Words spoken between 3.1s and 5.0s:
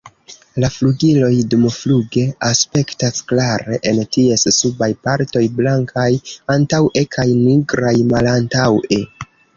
klare en ties subaj